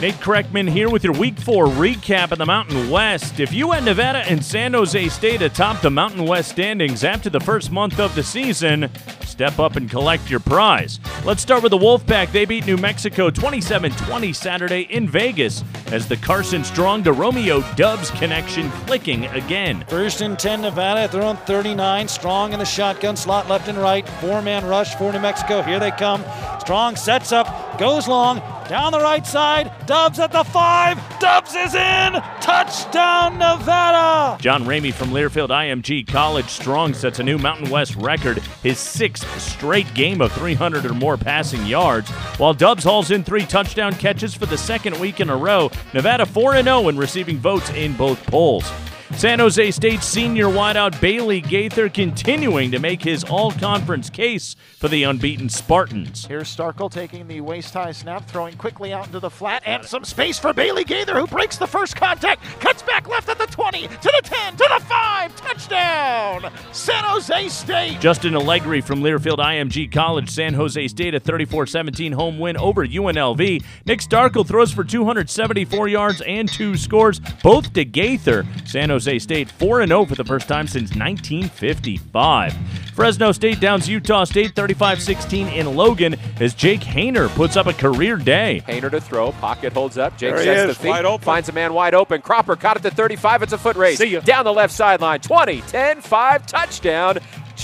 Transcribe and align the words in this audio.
Nate 0.00 0.14
Kreckman 0.14 0.70
here 0.70 0.88
with 0.88 1.02
your 1.02 1.12
Week 1.12 1.36
4 1.36 1.66
recap 1.66 2.30
of 2.30 2.38
the 2.38 2.46
Mountain 2.46 2.88
West. 2.88 3.40
If 3.40 3.52
you 3.52 3.72
had 3.72 3.84
Nevada 3.84 4.18
and 4.18 4.44
San 4.44 4.74
Jose 4.74 5.08
State 5.08 5.42
atop 5.42 5.80
the 5.80 5.90
Mountain 5.90 6.24
West 6.24 6.52
standings 6.52 7.02
after 7.02 7.28
the 7.28 7.40
first 7.40 7.72
month 7.72 7.98
of 7.98 8.14
the 8.14 8.22
season, 8.22 8.90
step 9.22 9.58
up 9.58 9.74
and 9.74 9.90
collect 9.90 10.30
your 10.30 10.38
prize. 10.38 11.00
Let's 11.24 11.42
start 11.42 11.64
with 11.64 11.70
the 11.70 11.78
Wolfpack. 11.78 12.30
They 12.30 12.44
beat 12.44 12.64
New 12.64 12.76
Mexico 12.76 13.28
27 13.28 13.90
20 13.90 14.32
Saturday 14.32 14.82
in 14.82 15.08
Vegas 15.08 15.64
as 15.90 16.06
the 16.06 16.16
Carson 16.16 16.62
Strong 16.62 17.02
to 17.02 17.12
Romeo 17.12 17.60
Doubs 17.74 18.12
connection 18.12 18.70
clicking 18.86 19.26
again. 19.26 19.84
First 19.88 20.20
and 20.20 20.38
10 20.38 20.60
Nevada 20.60 21.00
at 21.00 21.10
their 21.10 21.22
own 21.22 21.38
39. 21.38 22.06
Strong 22.06 22.52
in 22.52 22.60
the 22.60 22.64
shotgun 22.64 23.16
slot 23.16 23.48
left 23.48 23.66
and 23.66 23.78
right. 23.78 24.08
Four 24.20 24.42
man 24.42 24.64
rush 24.64 24.94
for 24.94 25.12
New 25.12 25.18
Mexico. 25.18 25.60
Here 25.60 25.80
they 25.80 25.90
come. 25.90 26.24
Strong 26.60 26.96
sets 26.96 27.32
up, 27.32 27.67
goes 27.78 28.08
long, 28.08 28.38
down 28.68 28.92
the 28.92 29.00
right 29.00 29.26
side. 29.26 29.72
Doubs 29.86 30.18
at 30.18 30.32
the 30.32 30.44
five. 30.44 30.98
Doubs 31.20 31.54
is 31.54 31.74
in. 31.74 32.12
Touchdown, 32.40 33.38
Nevada. 33.38 34.40
John 34.42 34.64
Ramey 34.64 34.92
from 34.92 35.10
Learfield 35.10 35.48
IMG 35.48 36.06
College 36.06 36.48
Strong 36.48 36.94
sets 36.94 37.20
a 37.20 37.22
new 37.22 37.38
Mountain 37.38 37.70
West 37.70 37.94
record, 37.96 38.38
his 38.62 38.78
sixth 38.78 39.40
straight 39.40 39.92
game 39.94 40.20
of 40.20 40.32
300 40.32 40.84
or 40.84 40.94
more 40.94 41.16
passing 41.16 41.64
yards, 41.66 42.10
while 42.38 42.52
Doubs 42.52 42.84
hauls 42.84 43.10
in 43.10 43.22
three 43.22 43.46
touchdown 43.46 43.94
catches 43.94 44.34
for 44.34 44.46
the 44.46 44.58
second 44.58 44.98
week 44.98 45.20
in 45.20 45.30
a 45.30 45.36
row. 45.36 45.70
Nevada 45.94 46.26
4 46.26 46.62
0 46.62 46.88
in 46.88 46.98
receiving 46.98 47.38
votes 47.38 47.70
in 47.70 47.94
both 47.94 48.24
polls. 48.26 48.70
San 49.14 49.38
Jose 49.40 49.70
State 49.72 50.02
senior 50.02 50.46
wideout 50.46 51.00
Bailey 51.00 51.40
Gaither 51.40 51.88
continuing 51.88 52.70
to 52.70 52.78
make 52.78 53.02
his 53.02 53.24
all 53.24 53.50
conference 53.50 54.10
case 54.10 54.54
for 54.76 54.86
the 54.86 55.02
unbeaten 55.02 55.48
Spartans. 55.48 56.26
Here's 56.26 56.54
Starkel 56.54 56.90
taking 56.90 57.26
the 57.26 57.40
waist 57.40 57.74
high 57.74 57.90
snap, 57.90 58.28
throwing 58.28 58.56
quickly 58.56 58.92
out 58.92 59.06
into 59.06 59.18
the 59.18 59.30
flat, 59.30 59.62
and 59.66 59.84
some 59.84 60.04
space 60.04 60.38
for 60.38 60.52
Bailey 60.52 60.84
Gaither, 60.84 61.18
who 61.18 61.26
breaks 61.26 61.56
the 61.56 61.66
first 61.66 61.96
contact, 61.96 62.44
cuts 62.60 62.82
back 62.82 63.08
left 63.08 63.28
at 63.28 63.38
the 63.38 63.46
20, 63.46 63.88
to 63.88 63.98
the 64.02 64.20
10, 64.22 64.56
to 64.56 64.68
the 64.78 64.84
5, 64.84 65.36
touchdown! 65.36 66.52
San 66.72 67.02
Jose 67.02 67.48
State! 67.48 68.00
Justin 68.00 68.36
Allegri 68.36 68.80
from 68.80 69.00
Learfield 69.00 69.38
IMG 69.38 69.90
College, 69.90 70.30
San 70.30 70.54
Jose 70.54 70.86
State, 70.86 71.14
a 71.14 71.20
34 71.20 71.66
17 71.66 72.12
home 72.12 72.38
win 72.38 72.56
over 72.58 72.86
UNLV. 72.86 73.64
Nick 73.86 74.00
Starkel 74.00 74.46
throws 74.46 74.70
for 74.70 74.84
274 74.84 75.88
yards 75.88 76.20
and 76.20 76.48
two 76.48 76.76
scores, 76.76 77.20
both 77.42 77.72
to 77.72 77.84
Gaither. 77.84 78.46
San 78.68 78.90
Jose 78.90 79.18
State 79.18 79.50
4 79.50 79.86
0 79.86 80.04
for 80.04 80.14
the 80.14 80.24
first 80.24 80.46
time 80.46 80.66
since 80.66 80.90
1955. 80.94 82.52
Fresno 82.94 83.32
State 83.32 83.60
downs 83.60 83.88
Utah 83.88 84.24
State 84.24 84.54
35 84.54 85.00
16 85.00 85.48
in 85.48 85.74
Logan 85.74 86.16
as 86.38 86.52
Jake 86.52 86.80
Haener 86.80 87.28
puts 87.30 87.56
up 87.56 87.66
a 87.66 87.72
career 87.72 88.16
day. 88.16 88.62
Haener 88.66 88.90
to 88.90 89.00
throw, 89.00 89.32
pocket 89.32 89.72
holds 89.72 89.96
up. 89.96 90.18
Jake 90.18 90.34
There 90.34 90.38
he 90.40 90.44
sets 90.44 90.70
is, 90.72 90.76
the 90.76 90.82
feet, 90.82 90.88
wide 90.90 91.04
open. 91.06 91.24
finds 91.24 91.48
a 91.48 91.52
man 91.52 91.72
wide 91.72 91.94
open. 91.94 92.20
Cropper 92.20 92.56
caught 92.56 92.76
it 92.76 92.82
to 92.82 92.90
35. 92.90 93.42
It's 93.44 93.52
a 93.54 93.58
foot 93.58 93.76
race. 93.76 93.98
See 93.98 94.06
ya. 94.08 94.20
Down 94.20 94.44
the 94.44 94.52
left 94.52 94.74
sideline. 94.74 95.20
20, 95.20 95.62
10, 95.62 96.00
5, 96.02 96.46
touchdown. 96.46 97.18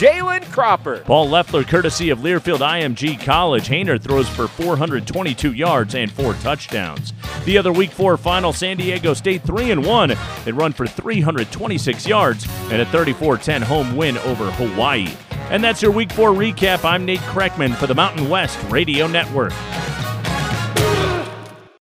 Jalen 0.00 0.50
Cropper. 0.50 1.00
Paul 1.00 1.28
Loeffler, 1.28 1.62
courtesy 1.62 2.08
of 2.08 2.20
Learfield 2.20 2.60
IMG 2.60 3.22
College. 3.22 3.68
Haener 3.68 4.00
throws 4.00 4.26
for 4.30 4.48
422 4.48 5.52
yards 5.52 5.94
and 5.94 6.10
four 6.10 6.32
touchdowns. 6.32 7.12
The 7.44 7.58
other 7.58 7.70
Week 7.70 7.90
4 7.90 8.16
final, 8.16 8.54
San 8.54 8.78
Diego 8.78 9.12
State 9.12 9.42
3 9.42 9.72
and 9.72 9.84
1. 9.84 10.14
They 10.46 10.52
run 10.52 10.72
for 10.72 10.86
326 10.86 12.06
yards 12.06 12.46
and 12.70 12.80
a 12.80 12.86
34 12.86 13.36
10 13.36 13.60
home 13.60 13.94
win 13.94 14.16
over 14.16 14.50
Hawaii. 14.52 15.12
And 15.50 15.62
that's 15.62 15.82
your 15.82 15.90
Week 15.90 16.10
4 16.12 16.30
recap. 16.30 16.82
I'm 16.82 17.04
Nate 17.04 17.20
Kreckman 17.20 17.74
for 17.74 17.86
the 17.86 17.94
Mountain 17.94 18.30
West 18.30 18.58
Radio 18.70 19.06
Network. 19.06 19.52